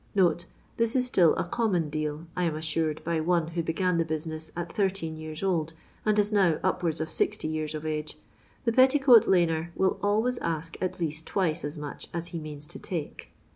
[This 0.77 0.95
is 0.95 1.05
still 1.05 1.35
a 1.35 1.43
common" 1.43 1.89
deal," 1.91 2.25
I 2.35 2.45
am 2.45 2.55
assured 2.55 3.03
by 3.03 3.19
one 3.21 3.49
who 3.49 3.61
began 3.61 3.99
the 3.99 4.03
businoM 4.03 4.39
at 4.57 4.79
18 4.79 5.15
years 5.15 5.43
old, 5.43 5.73
and 6.07 6.17
is 6.17 6.31
now 6.31 6.57
upwards 6.63 6.99
of 6.99 7.07
60 7.07 7.47
years 7.47 7.75
of 7.75 7.85
age. 7.85 8.17
The 8.65 8.73
Pet* 8.73 8.89
ticoat 8.89 9.25
laner 9.25 9.69
will 9.75 9.99
always 10.01 10.39
ask 10.39 10.75
at 10.81 10.99
least 10.99 11.27
twiee 11.27 11.63
as 11.63 11.77
much 11.77 12.07
as 12.15 12.29
he 12.29 12.39
means 12.39 12.65
to 12.65 12.79
take. 12.79 13.31